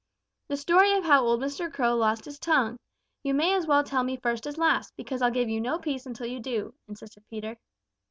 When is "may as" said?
3.35-3.67